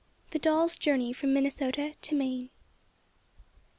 III. 0.01 0.29
THE 0.31 0.39
DOLLS' 0.39 0.77
JOURNEY 0.79 1.13
FROM 1.13 1.31
MINNESOTA 1.31 1.93
TO 2.01 2.15
MAINE. 2.15 2.49